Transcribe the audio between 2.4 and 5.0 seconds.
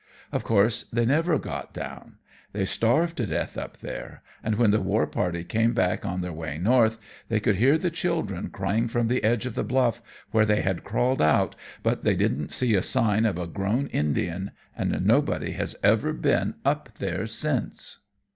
They starved to death up there, and when the